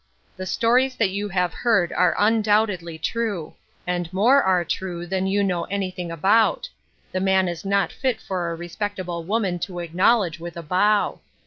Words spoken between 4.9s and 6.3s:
than you know anything